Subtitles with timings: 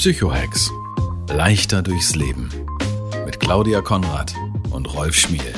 [0.00, 0.70] Psychohex.
[1.28, 2.48] Leichter durchs Leben.
[3.26, 4.32] Mit Claudia Konrad
[4.70, 5.52] und Rolf Schmiel.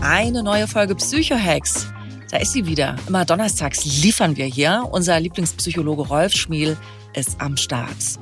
[0.00, 1.86] Eine neue Folge Psychohex.
[2.32, 2.96] Da ist sie wieder.
[3.06, 4.88] Immer donnerstags liefern wir hier.
[4.90, 6.76] Unser Lieblingspsychologe Rolf Schmiel
[7.14, 8.18] ist am Start.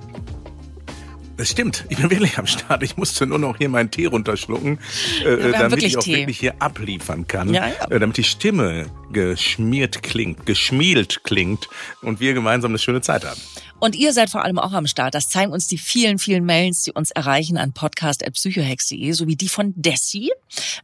[1.41, 2.83] Das stimmt, ich bin wirklich am Start.
[2.83, 4.79] Ich musste nur noch hier meinen Tee runterschlucken,
[5.25, 6.19] äh, damit ich auch Tee.
[6.19, 7.55] wirklich hier abliefern kann.
[7.55, 7.91] Ja, ja.
[7.91, 11.71] Äh, damit die Stimme geschmiert klingt, geschmielt klingt
[12.03, 13.41] und wir gemeinsam eine schöne Zeit haben.
[13.81, 15.15] Und ihr seid vor allem auch am Start.
[15.15, 19.73] Das zeigen uns die vielen, vielen Mails, die uns erreichen an podcast.psychohex.de, sowie die von
[19.75, 20.31] Dessi.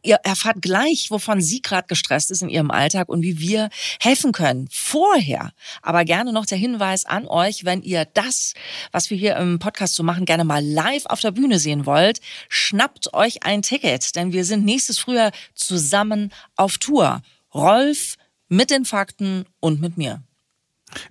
[0.03, 3.69] Ihr erfahrt gleich, wovon sie gerade gestresst ist in ihrem Alltag und wie wir
[4.01, 4.69] helfen können.
[4.71, 8.55] Vorher aber gerne noch der Hinweis an euch, wenn ihr das,
[8.93, 12.21] was wir hier im Podcast so machen, gerne mal live auf der Bühne sehen wollt,
[12.49, 17.21] schnappt euch ein Ticket, denn wir sind nächstes Frühjahr zusammen auf Tour.
[17.53, 18.17] Rolf
[18.49, 20.23] mit den Fakten und mit mir.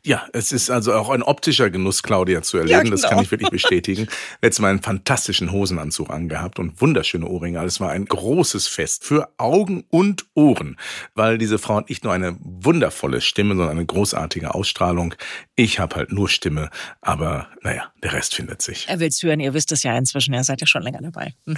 [0.04, 2.86] Ja, es ist also auch ein optischer Genuss, Claudia zu erleben.
[2.86, 3.16] Ja, Das genau.
[3.16, 4.08] kann ich wirklich bestätigen.
[4.42, 7.60] Letztes Mal einen fantastischen Hosenanzug angehabt und wunderschöne Ohrringe.
[7.60, 10.78] Also Es war ein großes Fest für Augen und Ohren,
[11.14, 15.14] weil diese Frau hat nicht nur eine wundervolle Stimme, sondern eine großartige Ausstrahlung.
[15.56, 16.70] Ich habe halt nur Stimme,
[17.02, 18.86] aber naja, der Rest findet sich.
[18.88, 21.34] Er will's hören, ihr wisst es ja inzwischen, ihr seid ja schon länger dabei.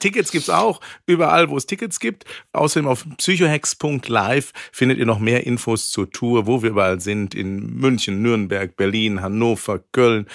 [0.00, 2.24] Tickets gibt's auch überall, wo es Tickets gibt.
[2.52, 7.34] Außerdem auf psychohex.live findet ihr noch mehr Infos zur Tour, wo wir überall sind.
[7.34, 10.26] In München, Nürnberg, Berlin, Hannover, Köln,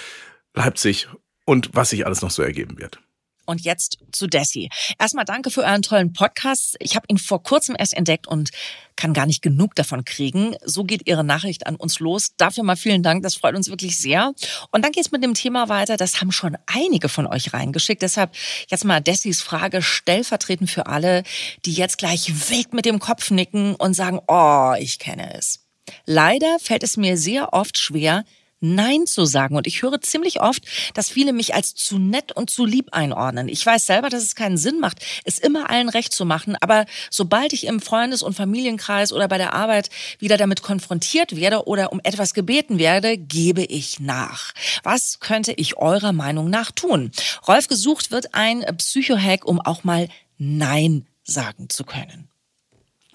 [0.54, 1.08] Leipzig
[1.44, 3.00] und was sich alles noch so ergeben wird.
[3.46, 4.68] Und jetzt zu Desi.
[4.98, 6.76] Erstmal danke für euren tollen Podcast.
[6.80, 8.50] Ich habe ihn vor kurzem erst entdeckt und
[8.96, 10.56] kann gar nicht genug davon kriegen.
[10.64, 12.32] So geht Ihre Nachricht an uns los.
[12.36, 14.32] Dafür mal vielen Dank, das freut uns wirklich sehr.
[14.72, 15.96] Und dann geht's mit dem Thema weiter.
[15.96, 18.02] Das haben schon einige von euch reingeschickt.
[18.02, 18.34] Deshalb
[18.68, 21.22] jetzt mal Dessis Frage stellvertretend für alle,
[21.64, 25.60] die jetzt gleich wild mit dem Kopf nicken und sagen, oh, ich kenne es.
[26.04, 28.24] Leider fällt es mir sehr oft schwer,
[28.60, 29.56] Nein zu sagen.
[29.56, 33.48] Und ich höre ziemlich oft, dass viele mich als zu nett und zu lieb einordnen.
[33.48, 36.56] Ich weiß selber, dass es keinen Sinn macht, es immer allen recht zu machen.
[36.60, 41.66] Aber sobald ich im Freundes- und Familienkreis oder bei der Arbeit wieder damit konfrontiert werde
[41.66, 44.52] oder um etwas gebeten werde, gebe ich nach.
[44.82, 47.10] Was könnte ich eurer Meinung nach tun?
[47.46, 52.28] Rolf gesucht wird ein Psychohack, um auch mal Nein sagen zu können.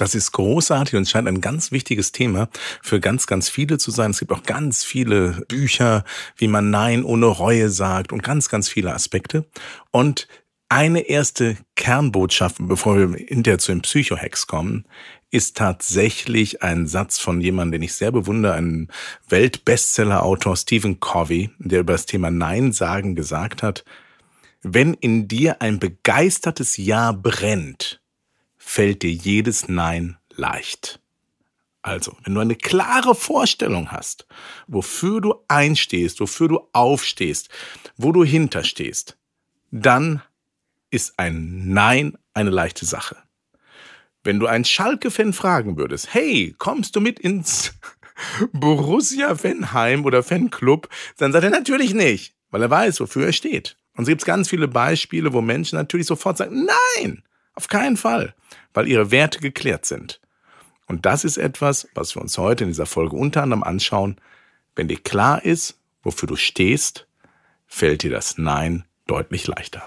[0.02, 2.50] Das ist großartig und scheint ein ganz wichtiges Thema
[2.82, 4.10] für ganz, ganz viele zu sein.
[4.10, 6.06] Es gibt auch ganz viele Bücher,
[6.38, 9.46] wie man Nein ohne Reue sagt und ganz, ganz viele Aspekte.
[9.92, 10.28] Und
[10.70, 14.86] eine erste Kernbotschaft, bevor wir hinterher zu den Psychohacks kommen,
[15.30, 18.88] ist tatsächlich ein Satz von jemandem, den ich sehr bewundere, einem
[19.30, 23.86] Weltbestseller-Autor Stephen Covey, der über das Thema Nein sagen gesagt hat,
[24.64, 28.01] wenn in dir ein begeistertes Ja brennt,
[28.72, 31.02] fällt dir jedes Nein leicht.
[31.82, 34.26] Also, wenn du eine klare Vorstellung hast,
[34.66, 37.50] wofür du einstehst, wofür du aufstehst,
[37.98, 39.18] wo du hinterstehst,
[39.72, 40.22] dann
[40.90, 43.18] ist ein Nein eine leichte Sache.
[44.24, 47.74] Wenn du einen Schalke-Fan fragen würdest, hey, kommst du mit ins
[48.54, 53.76] Borussia Fanheim oder Fanclub, dann sagt er natürlich nicht, weil er weiß, wofür er steht.
[53.98, 56.66] Und es gibt ganz viele Beispiele, wo Menschen natürlich sofort sagen,
[56.96, 57.24] nein,
[57.62, 58.34] auf keinen Fall,
[58.74, 60.20] weil ihre Werte geklärt sind.
[60.88, 64.20] Und das ist etwas, was wir uns heute in dieser Folge unter anderem anschauen.
[64.76, 67.06] Wenn dir klar ist, wofür du stehst,
[67.68, 69.84] fällt dir das Nein deutlich leichter.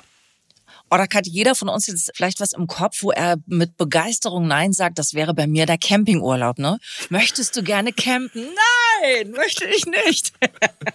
[0.88, 4.72] Oder hat jeder von uns jetzt vielleicht was im Kopf, wo er mit Begeisterung Nein
[4.72, 5.00] sagt?
[5.00, 6.78] Das wäre bei mir der Campingurlaub, ne?
[7.10, 8.42] Möchtest du gerne campen?
[8.42, 8.83] Nein,
[9.26, 10.32] möchte ich nicht.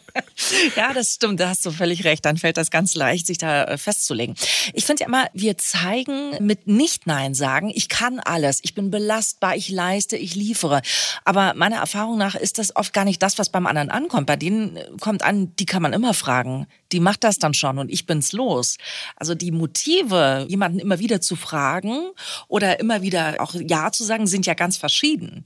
[0.76, 2.26] ja, das stimmt, da hast du völlig recht.
[2.26, 4.36] Dann fällt das ganz leicht, sich da äh, festzulegen.
[4.74, 9.56] Ich finde ja immer, wir zeigen mit Nicht-Nein sagen, ich kann alles, ich bin belastbar,
[9.56, 10.82] ich leiste, ich liefere.
[11.26, 14.28] Aber meiner Erfahrung nach ist das oft gar nicht das, was beim anderen ankommt.
[14.28, 16.68] Bei denen äh, kommt an, die kann man immer fragen.
[16.92, 18.78] Die macht das dann schon und ich bin's los.
[19.16, 22.12] Also die Motive, jemanden immer wieder zu fragen
[22.48, 25.46] oder immer wieder auch Ja zu sagen, sind ja ganz verschieden.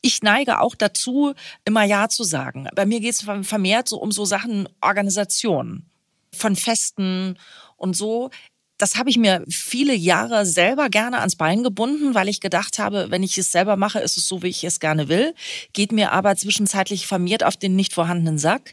[0.00, 2.68] Ich neige auch dazu, immer Ja zu sagen.
[2.74, 5.86] Bei mir geht es vermehrt so um so Sachen Organisation
[6.32, 7.38] von Festen
[7.76, 8.30] und so.
[8.78, 13.06] Das habe ich mir viele Jahre selber gerne ans Bein gebunden, weil ich gedacht habe,
[13.10, 15.34] wenn ich es selber mache, ist es so, wie ich es gerne will.
[15.72, 18.72] Geht mir aber zwischenzeitlich vermehrt auf den nicht vorhandenen Sack.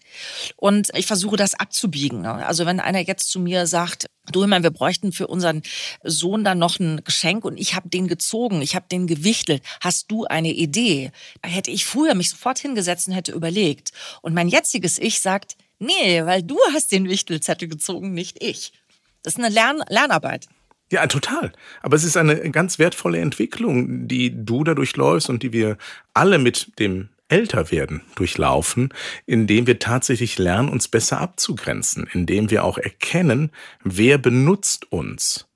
[0.55, 2.21] Und ich versuche das abzubiegen.
[2.21, 2.45] Ne?
[2.45, 5.61] Also wenn einer jetzt zu mir sagt, du, meine, wir bräuchten für unseren
[6.03, 9.61] Sohn dann noch ein Geschenk und ich habe den gezogen, ich habe den gewichtelt.
[9.81, 11.11] Hast du eine Idee?
[11.43, 13.91] Hätte ich früher mich sofort hingesetzt und hätte überlegt.
[14.21, 18.73] Und mein jetziges Ich sagt, nee, weil du hast den Wichtelzettel gezogen, nicht ich.
[19.23, 20.47] Das ist eine Lern Lernarbeit.
[20.91, 21.53] Ja, total.
[21.81, 25.77] Aber es ist eine ganz wertvolle Entwicklung, die du da durchläufst und die wir
[26.13, 28.93] alle mit dem Älterwerden durchlaufen,
[29.25, 33.51] indem wir tatsächlich lernen, uns besser abzugrenzen, indem wir auch erkennen,
[33.83, 35.47] wer benutzt uns.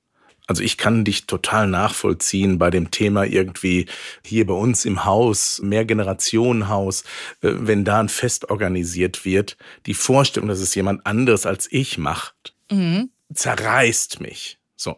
[0.47, 3.87] Also ich kann dich total nachvollziehen bei dem Thema irgendwie
[4.23, 7.01] hier bei uns im Haus, Mehrgenerationenhaus,
[7.41, 11.97] äh, wenn da ein Fest organisiert wird, die Vorstellung, dass es jemand anderes als ich
[11.97, 14.57] macht, mhm zerreißt mich.
[14.77, 14.97] So.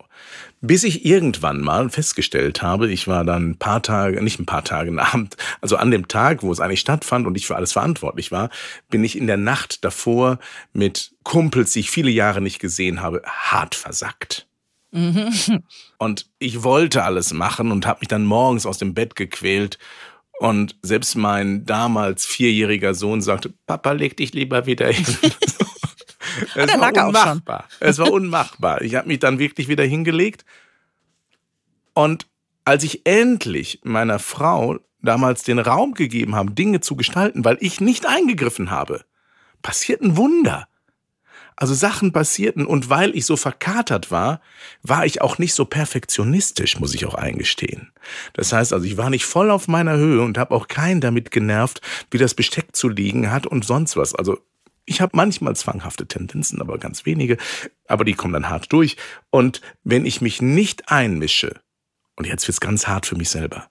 [0.60, 4.64] Bis ich irgendwann mal festgestellt habe, ich war dann ein paar Tage, nicht ein paar
[4.64, 7.74] Tage am Abend, also an dem Tag, wo es eigentlich stattfand und ich für alles
[7.74, 8.50] verantwortlich war,
[8.90, 10.40] bin ich in der Nacht davor
[10.74, 14.48] mit Kumpels, die ich viele Jahre nicht gesehen habe, hart versackt.
[14.92, 15.64] Mhm.
[16.00, 19.78] Und ich wollte alles machen und habe mich dann morgens aus dem Bett gequält
[20.40, 25.06] und selbst mein damals vierjähriger Sohn sagte, Papa, leg dich lieber wieder hin.
[26.56, 27.66] Es war unmachbar.
[27.80, 28.82] Es war unmachbar.
[28.82, 30.46] Ich habe mich dann wirklich wieder hingelegt.
[31.94, 32.28] Und
[32.66, 37.82] als ich endlich meiner Frau damals den Raum gegeben habe, Dinge zu gestalten, weil ich
[37.82, 39.06] nicht eingegriffen habe,
[39.62, 40.68] passierten Wunder.
[41.56, 44.42] Also Sachen passierten und weil ich so verkatert war,
[44.84, 47.92] war ich auch nicht so perfektionistisch, muss ich auch eingestehen.
[48.34, 51.32] Das heißt also, ich war nicht voll auf meiner Höhe und habe auch keinen damit
[51.32, 51.82] genervt,
[52.12, 54.14] wie das Besteck zu liegen hat und sonst was.
[54.14, 54.38] Also
[54.88, 57.38] ich habe manchmal zwanghafte Tendenzen, aber ganz wenige,
[57.88, 58.96] aber die kommen dann hart durch.
[59.30, 61.60] Und wenn ich mich nicht einmische,
[62.16, 63.70] und jetzt wird's ganz hart für mich selber,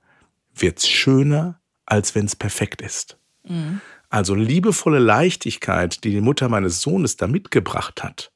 [0.55, 3.19] wird's schöner, als wenn's perfekt ist.
[3.45, 3.81] Mhm.
[4.11, 8.31] Also liebevolle Leichtigkeit, die die Mutter meines Sohnes da mitgebracht hat,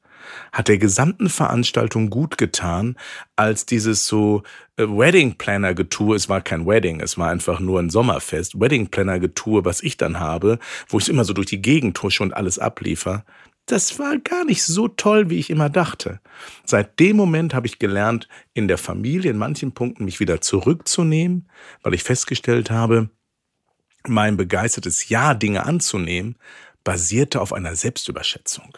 [0.51, 2.95] hat der gesamten Veranstaltung gut getan,
[3.35, 4.43] als dieses so
[4.77, 8.87] äh, Wedding Planner Getue, es war kein Wedding, es war einfach nur ein Sommerfest, Wedding
[8.87, 12.33] Planner Getue, was ich dann habe, wo ich immer so durch die Gegend tusche und
[12.33, 13.25] alles abliefer.
[13.65, 16.19] Das war gar nicht so toll, wie ich immer dachte.
[16.65, 21.47] Seit dem Moment habe ich gelernt, in der Familie in manchen Punkten mich wieder zurückzunehmen,
[21.83, 23.09] weil ich festgestellt habe,
[24.07, 26.35] mein begeistertes Ja, Dinge anzunehmen,
[26.83, 28.77] basierte auf einer Selbstüberschätzung.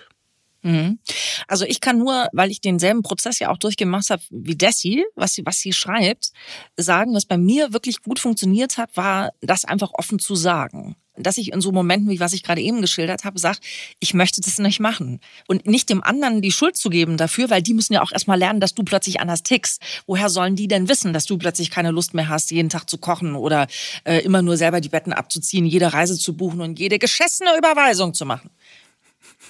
[0.63, 1.00] Mhm.
[1.48, 5.33] Also ich kann nur, weil ich denselben Prozess ja auch durchgemacht habe wie Desi, was
[5.33, 6.31] sie, was sie schreibt,
[6.77, 11.38] sagen, was bei mir wirklich gut funktioniert hat, war, das einfach offen zu sagen dass
[11.38, 13.60] ich in so Momenten, wie was ich gerade eben geschildert habe, sage,
[14.00, 15.19] ich möchte das nicht machen.
[15.48, 18.39] Und nicht dem anderen die Schuld zu geben dafür, weil die müssen ja auch erstmal
[18.39, 19.81] lernen, dass du plötzlich anders tickst.
[20.07, 22.98] Woher sollen die denn wissen, dass du plötzlich keine Lust mehr hast, jeden Tag zu
[22.98, 23.68] kochen oder
[24.06, 28.13] äh, immer nur selber die Betten abzuziehen, jede Reise zu buchen und jede geschessene Überweisung
[28.13, 28.50] zu machen?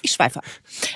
[0.03, 0.41] Ich schweife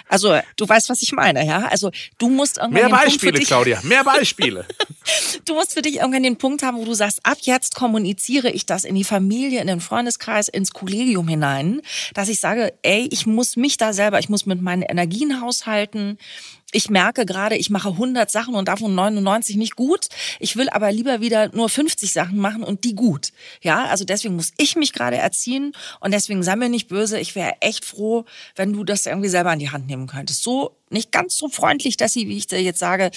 [0.08, 1.68] Also, du weißt, was ich meine, ja?
[1.68, 2.90] Also, du musst irgendwann.
[2.90, 4.66] Mehr Beispiele, Claudia, mehr Beispiele.
[5.46, 8.66] du musst für dich irgendwann den Punkt haben, wo du sagst, ab jetzt kommuniziere ich
[8.66, 11.82] das in die Familie, in den Freundeskreis, ins Kollegium hinein,
[12.14, 16.18] dass ich sage, ey, ich muss mich da selber, ich muss mit meinen Energien haushalten
[16.74, 20.08] ich merke gerade, ich mache 100 Sachen und davon 99 nicht gut.
[20.40, 23.32] Ich will aber lieber wieder nur 50 Sachen machen und die gut.
[23.62, 25.72] Ja, also deswegen muss ich mich gerade erziehen
[26.02, 27.20] und deswegen sei mir nicht böse.
[27.20, 30.44] Ich wäre echt froh, wenn du das irgendwie selber in die Hand nehmen könntest.
[30.44, 33.12] So nicht ganz so freundlich, dass sie, wie ich dir jetzt sage,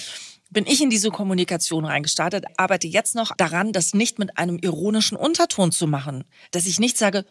[0.49, 5.17] bin ich in diese Kommunikation reingestartet, arbeite jetzt noch daran, das nicht mit einem ironischen
[5.17, 6.25] Unterton zu machen.
[6.51, 7.25] Dass ich nicht sage,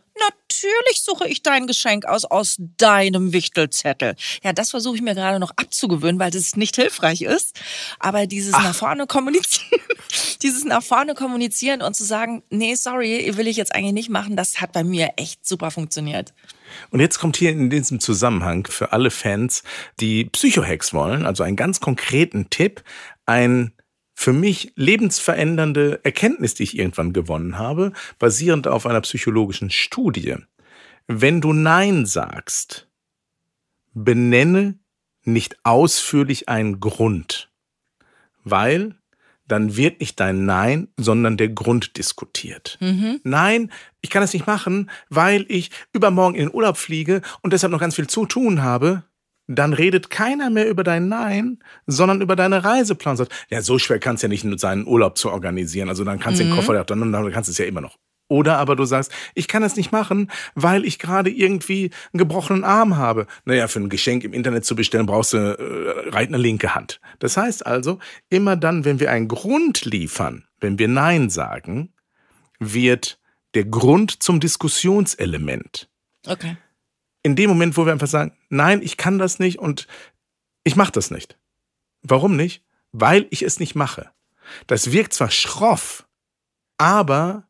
[0.51, 4.17] natürlich suche ich dein Geschenk aus, aus deinem Wichtelzettel.
[4.43, 7.59] Ja, das versuche ich mir gerade noch abzugewöhnen, weil das nicht hilfreich ist.
[7.99, 8.63] Aber dieses Ach.
[8.63, 9.81] nach vorne kommunizieren,
[10.43, 14.37] dieses nach vorne kommunizieren und zu sagen, nee, sorry, will ich jetzt eigentlich nicht machen,
[14.37, 16.33] das hat bei mir echt super funktioniert.
[16.91, 19.63] Und jetzt kommt hier in diesem Zusammenhang für alle Fans,
[19.99, 22.85] die Psychohacks wollen, also einen ganz konkreten Tipp,
[23.27, 23.73] ein
[24.21, 30.37] für mich lebensverändernde Erkenntnis, die ich irgendwann gewonnen habe, basierend auf einer psychologischen Studie.
[31.07, 32.87] Wenn du Nein sagst,
[33.95, 34.79] benenne
[35.25, 37.51] nicht ausführlich einen Grund,
[38.45, 38.95] weil
[39.49, 42.77] dann wird nicht dein Nein, sondern der Grund diskutiert.
[42.83, 43.21] Mhm.
[43.25, 43.73] Nein,
[44.03, 47.81] ich kann es nicht machen, weil ich übermorgen in den Urlaub fliege und deshalb noch
[47.81, 49.03] ganz viel zu tun habe
[49.57, 53.17] dann redet keiner mehr über dein Nein, sondern über deine Reiseplan.
[53.17, 55.89] Sagt, ja, so schwer kannst du ja nicht sein, Urlaub zu organisieren.
[55.89, 56.51] Also dann kannst du mhm.
[56.51, 57.97] den Koffer, dann, dann kannst du es ja immer noch.
[58.29, 62.63] Oder aber du sagst, ich kann das nicht machen, weil ich gerade irgendwie einen gebrochenen
[62.63, 63.27] Arm habe.
[63.45, 67.01] Naja, für ein Geschenk im Internet zu bestellen, brauchst du äh, reit eine linke Hand.
[67.19, 71.93] Das heißt also, immer dann, wenn wir einen Grund liefern, wenn wir Nein sagen,
[72.61, 73.19] wird
[73.55, 75.89] der Grund zum Diskussionselement.
[76.25, 76.57] Okay.
[77.23, 79.87] In dem Moment, wo wir einfach sagen, nein, ich kann das nicht und
[80.65, 81.39] ich mache das nicht.
[82.03, 82.65] Warum nicht?
[82.93, 84.11] Weil ich es nicht mache.
[84.67, 86.09] Das wirkt zwar schroff,
[86.79, 87.47] aber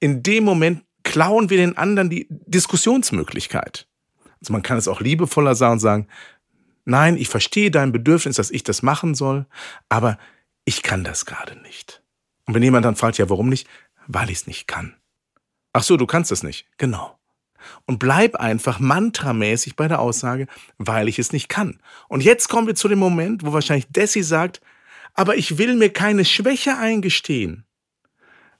[0.00, 3.86] in dem Moment klauen wir den anderen die Diskussionsmöglichkeit.
[4.40, 6.08] Also man kann es auch liebevoller sagen und sagen,
[6.84, 9.46] nein, ich verstehe dein Bedürfnis, dass ich das machen soll,
[9.88, 10.18] aber
[10.64, 12.02] ich kann das gerade nicht.
[12.46, 13.68] Und wenn jemand dann fragt, ja, warum nicht?
[14.06, 14.96] Weil ich es nicht kann.
[15.72, 16.66] Ach so, du kannst es nicht.
[16.78, 17.18] Genau.
[17.86, 20.46] Und bleib einfach mantramäßig bei der Aussage,
[20.78, 21.80] weil ich es nicht kann.
[22.08, 24.60] Und jetzt kommen wir zu dem Moment, wo wahrscheinlich Desi sagt,
[25.14, 27.64] aber ich will mir keine Schwäche eingestehen.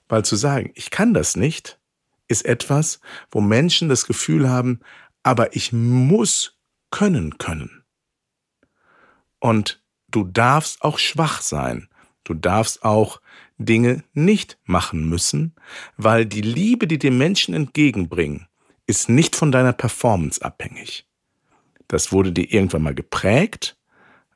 [0.07, 1.79] Weil zu sagen, ich kann das nicht,
[2.27, 2.99] ist etwas,
[3.31, 4.79] wo Menschen das Gefühl haben,
[5.23, 6.57] aber ich muss
[6.91, 7.83] können können.
[9.39, 11.89] Und du darfst auch schwach sein.
[12.23, 13.21] Du darfst auch
[13.57, 15.55] Dinge nicht machen müssen,
[15.97, 18.47] weil die Liebe, die dir Menschen entgegenbringen,
[18.87, 21.07] ist nicht von deiner Performance abhängig.
[21.87, 23.77] Das wurde dir irgendwann mal geprägt,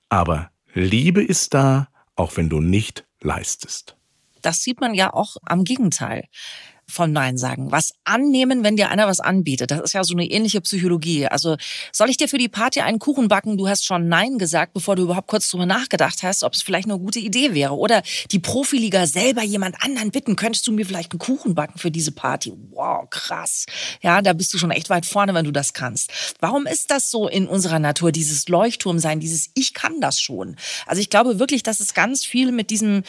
[0.10, 3.96] aber Liebe ist da, auch wenn du nicht leistest
[4.42, 6.26] das sieht man ja auch am Gegenteil
[6.90, 7.72] von Nein sagen.
[7.72, 9.72] Was annehmen, wenn dir einer was anbietet.
[9.72, 11.28] Das ist ja so eine ähnliche Psychologie.
[11.28, 11.58] Also
[11.92, 13.58] soll ich dir für die Party einen Kuchen backen?
[13.58, 16.90] Du hast schon Nein gesagt, bevor du überhaupt kurz drüber nachgedacht hast, ob es vielleicht
[16.90, 17.78] eine gute Idee wäre.
[17.78, 21.92] Oder die Profiliga selber jemand anderen bitten, könntest du mir vielleicht einen Kuchen backen für
[21.92, 22.54] diese Party?
[22.72, 23.66] Wow, krass.
[24.02, 26.12] Ja, da bist du schon echt weit vorne, wenn du das kannst.
[26.40, 30.56] Warum ist das so in unserer Natur, dieses Leuchtturm sein, dieses Ich kann das schon?
[30.86, 33.04] Also ich glaube wirklich, dass es ganz viel mit diesem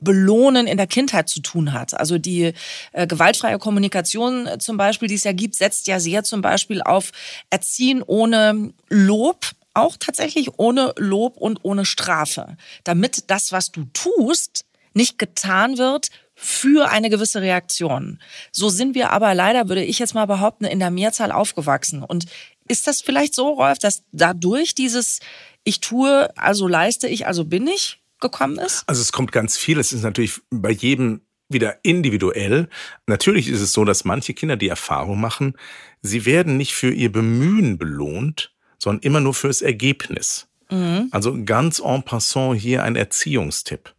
[0.00, 1.98] Belohnen in der Kindheit zu tun hat.
[1.98, 2.52] Also die
[2.92, 6.82] äh, gewaltfreie Kommunikation äh, zum Beispiel, die es ja gibt, setzt ja sehr zum Beispiel
[6.82, 7.12] auf
[7.50, 14.64] Erziehen ohne Lob, auch tatsächlich ohne Lob und ohne Strafe, damit das, was du tust,
[14.94, 18.20] nicht getan wird für eine gewisse Reaktion.
[18.52, 22.02] So sind wir aber leider, würde ich jetzt mal behaupten, in der Mehrzahl aufgewachsen.
[22.02, 22.26] Und
[22.68, 25.20] ist das vielleicht so, Rolf, dass dadurch dieses
[25.64, 28.84] Ich tue, also leiste ich, also bin ich, gekommen ist?
[28.86, 29.78] Also es kommt ganz viel.
[29.78, 32.68] Es ist natürlich bei jedem wieder individuell.
[33.06, 35.54] Natürlich ist es so, dass manche Kinder die Erfahrung machen,
[36.02, 40.48] sie werden nicht für ihr Bemühen belohnt, sondern immer nur fürs Ergebnis.
[40.70, 41.08] Mhm.
[41.12, 43.94] Also ganz en passant hier ein Erziehungstipp.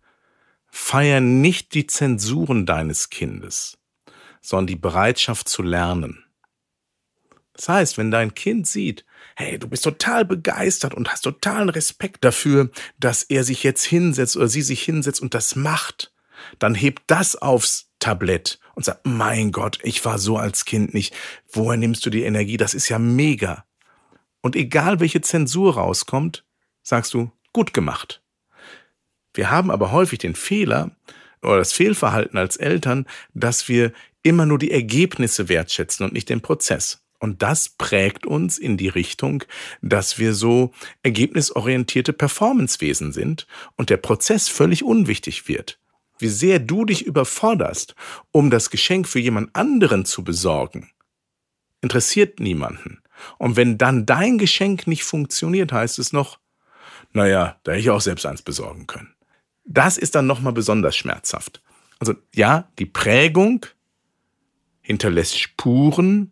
[0.70, 3.78] Feier nicht die Zensuren deines Kindes,
[4.42, 6.24] sondern die Bereitschaft zu lernen.
[7.58, 9.04] Das heißt, wenn dein Kind sieht,
[9.36, 14.38] hey, du bist total begeistert und hast totalen Respekt dafür, dass er sich jetzt hinsetzt
[14.38, 16.14] oder sie sich hinsetzt und das macht,
[16.60, 21.16] dann hebt das aufs Tablett und sagt, mein Gott, ich war so als Kind nicht.
[21.52, 22.58] Woher nimmst du die Energie?
[22.58, 23.66] Das ist ja mega.
[24.42, 26.46] Und egal welche Zensur rauskommt,
[26.84, 28.22] sagst du, gut gemacht.
[29.34, 30.92] Wir haben aber häufig den Fehler
[31.42, 36.42] oder das Fehlverhalten als Eltern, dass wir immer nur die Ergebnisse wertschätzen und nicht den
[36.42, 37.07] Prozess.
[37.20, 39.44] Und das prägt uns in die Richtung,
[39.82, 40.72] dass wir so
[41.04, 45.80] ergebnisorientierte Performancewesen sind und der Prozess völlig unwichtig wird.
[46.20, 47.96] Wie sehr du dich überforderst,
[48.32, 50.92] um das Geschenk für jemand anderen zu besorgen,
[51.82, 53.02] interessiert niemanden.
[53.38, 56.40] Und wenn dann dein Geschenk nicht funktioniert, heißt es noch,
[57.14, 59.14] naja, da hätte ich auch selbst eins besorgen können.
[59.66, 61.62] Das ist dann nochmal besonders schmerzhaft.
[62.00, 63.66] Also ja, die Prägung
[64.82, 66.32] hinterlässt Spuren,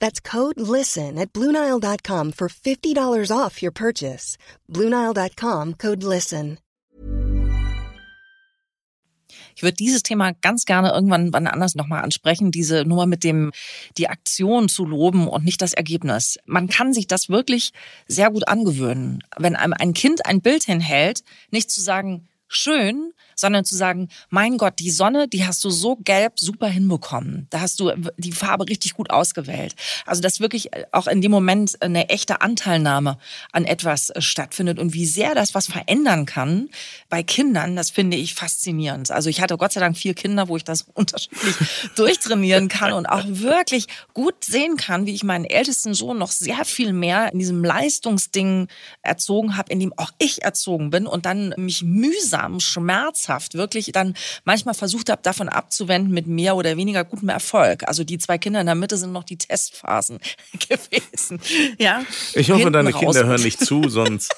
[0.00, 4.36] That's code LISTEN at Bluenile.com for $50 off your purchase.
[4.68, 6.58] Bluenile.com code LISTEN.
[9.54, 13.52] Ich würde dieses Thema ganz gerne irgendwann wann anders nochmal ansprechen, diese Nummer mit dem,
[13.98, 16.38] die Aktion zu loben und nicht das Ergebnis.
[16.46, 17.72] Man kann sich das wirklich
[18.08, 19.22] sehr gut angewöhnen.
[19.36, 24.58] Wenn einem ein Kind ein Bild hinhält, nicht zu sagen, schön, sondern zu sagen, mein
[24.58, 27.46] Gott, die Sonne, die hast du so gelb super hinbekommen.
[27.50, 29.74] Da hast du die Farbe richtig gut ausgewählt.
[30.04, 33.18] Also, dass wirklich auch in dem Moment eine echte Anteilnahme
[33.52, 36.68] an etwas äh, stattfindet und wie sehr das was verändern kann
[37.08, 39.10] bei Kindern, das finde ich faszinierend.
[39.10, 41.56] Also, ich hatte Gott sei Dank vier Kinder, wo ich das unterschiedlich
[41.96, 46.64] durchtrainieren kann und auch wirklich gut sehen kann, wie ich meinen ältesten Sohn noch sehr
[46.64, 48.68] viel mehr in diesem Leistungsding
[49.02, 54.14] erzogen habe, in dem auch ich erzogen bin und dann mich mühsam, schmerzhaft wirklich dann
[54.44, 57.86] manchmal versucht habe, davon abzuwenden mit mehr oder weniger gutem Erfolg.
[57.86, 60.18] Also die zwei Kinder in der Mitte sind noch die Testphasen
[60.68, 61.40] gewesen.
[61.78, 62.02] Ja.
[62.34, 63.00] Ich hoffe, deine raus.
[63.00, 64.34] Kinder hören nicht zu, sonst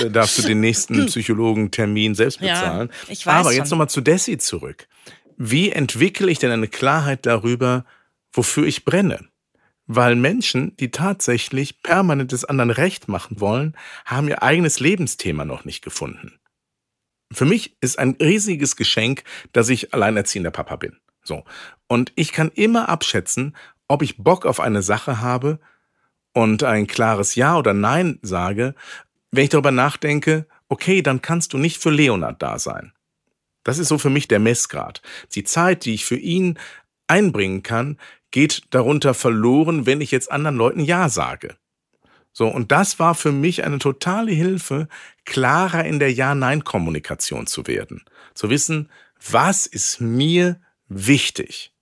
[0.00, 2.90] äh, darfst du den nächsten Psychologentermin selbst bezahlen.
[2.90, 4.88] Ja, ich weiß Aber jetzt nochmal zu Desi zurück.
[5.36, 7.84] Wie entwickle ich denn eine Klarheit darüber,
[8.32, 9.26] wofür ich brenne?
[9.86, 15.64] Weil Menschen, die tatsächlich permanent des anderen Recht machen wollen, haben ihr eigenes Lebensthema noch
[15.64, 16.40] nicht gefunden.
[17.32, 20.96] Für mich ist ein riesiges Geschenk, dass ich alleinerziehender Papa bin.
[21.22, 21.44] So.
[21.88, 23.56] Und ich kann immer abschätzen,
[23.88, 25.58] ob ich Bock auf eine Sache habe
[26.32, 28.74] und ein klares Ja oder Nein sage,
[29.32, 32.92] wenn ich darüber nachdenke, okay, dann kannst du nicht für Leonard da sein.
[33.64, 35.02] Das ist so für mich der Messgrad.
[35.34, 36.58] Die Zeit, die ich für ihn
[37.08, 37.98] einbringen kann,
[38.30, 41.56] geht darunter verloren, wenn ich jetzt anderen Leuten Ja sage.
[42.32, 44.88] So, und das war für mich eine totale Hilfe,
[45.26, 48.04] klarer in der Ja-Nein-Kommunikation zu werden.
[48.34, 48.90] Zu wissen,
[49.30, 51.72] was ist mir wichtig?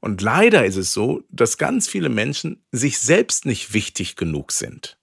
[0.00, 4.98] Und leider ist es so, dass ganz viele Menschen sich selbst nicht wichtig genug sind.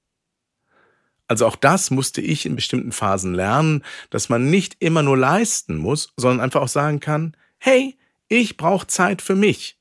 [1.27, 5.77] Also auch das musste ich in bestimmten Phasen lernen, dass man nicht immer nur leisten
[5.77, 9.79] muss, sondern einfach auch sagen kann, hey, ich brauche Zeit für mich.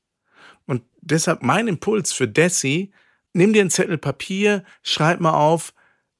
[0.65, 2.91] Und deshalb mein Impuls für Desi,
[3.33, 5.73] nimm dir einen Zettel Papier, schreib mal auf,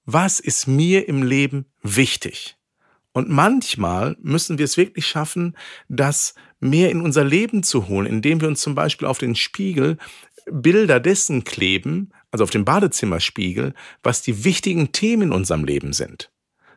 [0.05, 2.57] was ist mir im Leben wichtig?
[3.13, 5.55] Und manchmal müssen wir es wirklich schaffen,
[5.87, 9.97] das mehr in unser Leben zu holen, indem wir uns zum Beispiel auf den Spiegel
[10.51, 16.31] Bilder dessen kleben, also auf dem Badezimmerspiegel, was die wichtigen Themen in unserem Leben sind.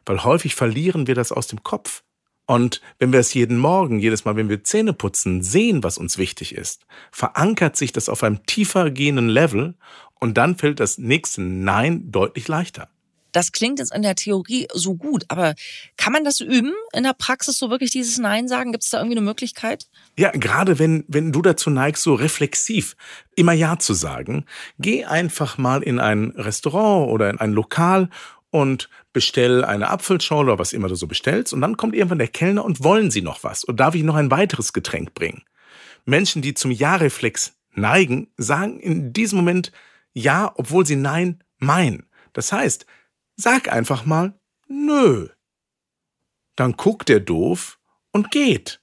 [0.04, 2.04] Weil häufig verlieren wir das aus dem Kopf.
[2.46, 6.16] Und wenn wir es jeden Morgen, jedes Mal, wenn wir Zähne putzen, sehen, was uns
[6.16, 9.74] wichtig ist, verankert sich das auf einem tiefer gehenden Level
[10.20, 12.88] und dann fällt das nächste Nein deutlich leichter.
[13.36, 15.54] Das klingt jetzt in der Theorie so gut, aber
[15.98, 18.72] kann man das üben in der Praxis, so wirklich dieses Nein sagen?
[18.72, 19.88] Gibt es da irgendwie eine Möglichkeit?
[20.18, 22.96] Ja, gerade wenn, wenn du dazu neigst, so reflexiv
[23.34, 24.46] immer Ja zu sagen,
[24.78, 28.08] geh einfach mal in ein Restaurant oder in ein Lokal
[28.48, 32.28] und bestell eine Apfelschorle oder was immer du so bestellst und dann kommt irgendwann der
[32.28, 35.42] Kellner und wollen sie noch was oder darf ich noch ein weiteres Getränk bringen?
[36.06, 39.72] Menschen, die zum Ja-Reflex neigen, sagen in diesem Moment
[40.14, 42.06] Ja, obwohl sie Nein meinen.
[42.32, 42.86] Das heißt,
[43.36, 45.28] sag einfach mal Nö.
[46.56, 47.78] Dann guckt er doof
[48.10, 48.80] und geht.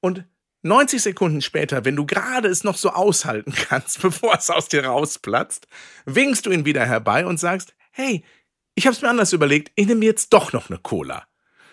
[0.00, 0.24] Und
[0.62, 4.84] 90 Sekunden später, wenn du gerade es noch so aushalten kannst, bevor es aus dir
[4.84, 5.66] rausplatzt,
[6.04, 8.24] winkst du ihn wieder herbei und sagst, hey,
[8.74, 11.26] ich hab's mir anders überlegt, ich nehme jetzt doch noch eine Cola.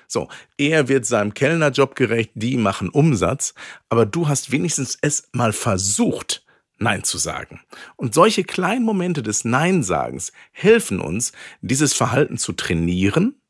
[0.08, 3.54] So, er wird seinem Kellnerjob gerecht, die machen Umsatz,
[3.90, 6.46] aber du hast wenigstens es mal versucht,
[6.80, 7.62] Nein zu sagen.
[7.96, 13.42] Und solche kleinen Momente des Nein-Sagens helfen uns, dieses Verhalten zu trainieren,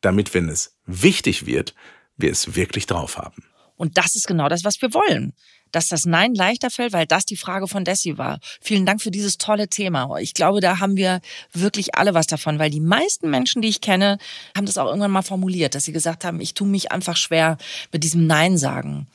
[0.00, 1.74] damit, wenn es wichtig wird,
[2.16, 3.44] wir es wirklich drauf haben.
[3.76, 5.32] Und das ist genau das, was wir wollen.
[5.72, 8.38] Dass das Nein leichter fällt, weil das die Frage von Desi war.
[8.60, 10.18] Vielen Dank für dieses tolle Thema.
[10.18, 11.20] Ich glaube, da haben wir
[11.52, 14.18] wirklich alle was davon, weil die meisten Menschen, die ich kenne,
[14.54, 17.56] haben das auch irgendwann mal formuliert, dass sie gesagt haben, ich tue mich einfach schwer
[17.92, 19.06] mit diesem Nein sagen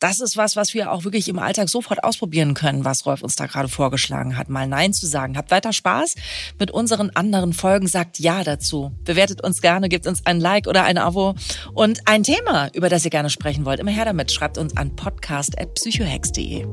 [0.00, 3.36] das ist was, was wir auch wirklich im Alltag sofort ausprobieren können, was Rolf uns
[3.36, 5.36] da gerade vorgeschlagen hat, mal Nein zu sagen.
[5.36, 6.16] Habt weiter Spaß
[6.58, 8.92] mit unseren anderen Folgen, sagt Ja dazu.
[9.04, 11.34] Bewertet uns gerne, gebt uns ein Like oder ein Abo
[11.74, 13.78] und ein Thema, über das ihr gerne sprechen wollt.
[13.78, 16.66] Immer her damit, schreibt uns an podcast.psychohex.de.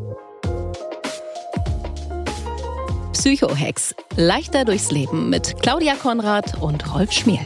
[3.12, 3.94] Psychohex.
[4.16, 7.46] Leichter durchs Leben mit Claudia Konrad und Rolf Schmiel.